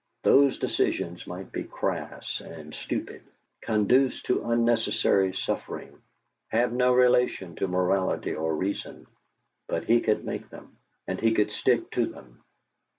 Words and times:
Those 0.23 0.57
decisions 0.57 1.27
might 1.27 1.51
be 1.51 1.63
"crass" 1.63 2.41
and 2.43 2.73
stupid, 2.73 3.21
conduce 3.61 4.23
to 4.23 4.45
unnecessary 4.49 5.31
suffering, 5.31 6.01
have 6.49 6.73
no 6.73 6.91
relation 6.91 7.53
to 7.57 7.67
morality 7.67 8.33
or 8.33 8.55
reason; 8.55 9.05
but 9.67 9.83
he 9.85 10.01
could 10.01 10.25
make 10.25 10.49
them, 10.49 10.75
and 11.05 11.21
he 11.21 11.35
could 11.35 11.51
stick 11.51 11.91
to 11.91 12.07
them. 12.07 12.43